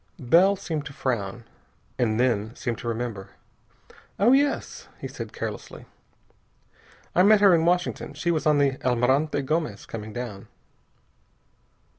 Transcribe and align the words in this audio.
Bell 0.17 0.55
seemed 0.55 0.87
to 0.87 0.93
frown, 0.93 1.43
and 1.99 2.19
then 2.19 2.55
seemed 2.55 2.79
to 2.79 2.87
remember. 2.87 3.29
"Oh, 4.17 4.31
yes," 4.31 4.87
he 4.99 5.07
said 5.07 5.31
carelessly, 5.31 5.85
"I 7.13 7.21
met 7.21 7.39
her 7.41 7.53
in 7.53 7.65
Washington. 7.65 8.15
She 8.15 8.31
was 8.31 8.47
on 8.47 8.57
the 8.57 8.83
Almirante 8.83 9.43
Gomez, 9.43 9.85
coming 9.85 10.11
down." 10.11 10.47